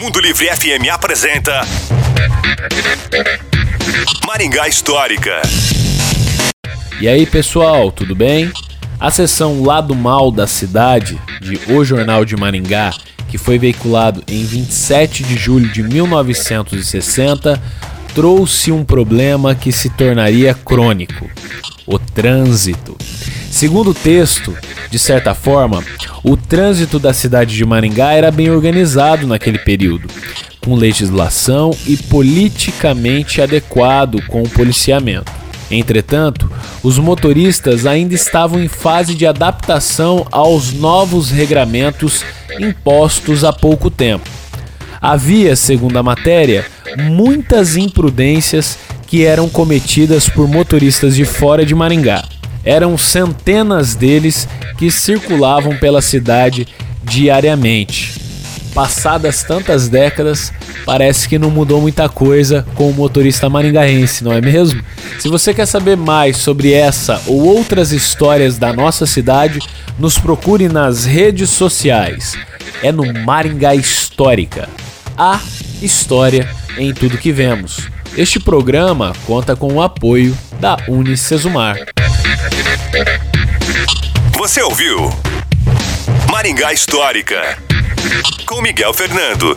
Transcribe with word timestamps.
Mundo 0.00 0.20
Livre 0.20 0.46
FM 0.46 0.88
apresenta 0.92 1.62
Maringá 4.26 4.68
Histórica. 4.68 5.40
E 7.00 7.08
aí, 7.08 7.24
pessoal, 7.24 7.90
tudo 7.90 8.14
bem? 8.14 8.52
A 8.98 9.10
sessão 9.10 9.62
Lado 9.62 9.94
Mal 9.94 10.30
da 10.30 10.46
Cidade, 10.46 11.18
de 11.40 11.58
O 11.72 11.82
Jornal 11.84 12.24
de 12.24 12.36
Maringá, 12.36 12.92
que 13.28 13.38
foi 13.38 13.58
veiculado 13.58 14.22
em 14.28 14.44
27 14.44 15.22
de 15.22 15.36
julho 15.36 15.70
de 15.70 15.82
1960, 15.82 17.60
trouxe 18.14 18.70
um 18.70 18.84
problema 18.84 19.54
que 19.54 19.72
se 19.72 19.88
tornaria 19.88 20.52
crônico: 20.52 21.30
o 21.86 21.98
trânsito. 21.98 22.98
Segundo 23.50 23.90
o 23.90 23.94
texto, 23.94 24.56
de 24.90 24.98
certa 24.98 25.34
forma, 25.34 25.82
o 26.22 26.36
trânsito 26.36 26.98
da 26.98 27.12
cidade 27.12 27.56
de 27.56 27.64
Maringá 27.64 28.12
era 28.12 28.30
bem 28.30 28.50
organizado 28.50 29.26
naquele 29.26 29.58
período, 29.58 30.08
com 30.60 30.74
legislação 30.74 31.70
e 31.86 31.96
politicamente 31.96 33.40
adequado 33.40 34.20
com 34.26 34.42
o 34.42 34.48
policiamento. 34.48 35.32
Entretanto, 35.70 36.50
os 36.82 36.98
motoristas 36.98 37.86
ainda 37.86 38.14
estavam 38.14 38.62
em 38.62 38.68
fase 38.68 39.14
de 39.14 39.24
adaptação 39.24 40.26
aos 40.30 40.72
novos 40.72 41.30
regramentos 41.30 42.24
impostos 42.58 43.44
há 43.44 43.52
pouco 43.52 43.88
tempo. 43.88 44.28
Havia, 45.00 45.56
segundo 45.56 45.96
a 45.96 46.02
matéria, 46.02 46.66
muitas 46.98 47.76
imprudências 47.76 48.78
que 49.06 49.24
eram 49.24 49.48
cometidas 49.48 50.28
por 50.28 50.46
motoristas 50.46 51.14
de 51.14 51.24
fora 51.24 51.64
de 51.64 51.74
Maringá. 51.74 52.24
Eram 52.64 52.96
centenas 52.98 53.94
deles 53.94 54.48
que 54.76 54.90
circulavam 54.90 55.76
pela 55.76 56.02
cidade 56.02 56.66
diariamente. 57.02 58.20
Passadas 58.74 59.42
tantas 59.42 59.88
décadas, 59.88 60.52
parece 60.84 61.28
que 61.28 61.38
não 61.38 61.50
mudou 61.50 61.80
muita 61.80 62.08
coisa 62.08 62.64
com 62.74 62.88
o 62.88 62.94
motorista 62.94 63.48
maringaense, 63.48 64.22
não 64.22 64.32
é 64.32 64.40
mesmo? 64.40 64.82
Se 65.18 65.28
você 65.28 65.52
quer 65.52 65.66
saber 65.66 65.96
mais 65.96 66.36
sobre 66.36 66.72
essa 66.72 67.20
ou 67.26 67.42
outras 67.42 67.90
histórias 67.90 68.58
da 68.58 68.72
nossa 68.72 69.06
cidade, 69.06 69.58
nos 69.98 70.18
procure 70.18 70.68
nas 70.68 71.04
redes 71.04 71.50
sociais. 71.50 72.36
É 72.82 72.92
no 72.92 73.12
Maringá 73.24 73.74
Histórica. 73.74 74.68
A 75.18 75.40
história 75.82 76.48
em 76.78 76.94
tudo 76.94 77.18
que 77.18 77.32
vemos. 77.32 77.88
Este 78.16 78.40
programa 78.40 79.12
conta 79.26 79.54
com 79.54 79.74
o 79.74 79.82
apoio 79.82 80.36
da 80.60 80.78
Unicesumar. 80.88 81.76
Você 84.32 84.62
ouviu 84.62 85.10
Maringá 86.30 86.72
Histórica 86.72 87.58
com 88.46 88.60
Miguel 88.60 88.92
Fernando. 88.94 89.56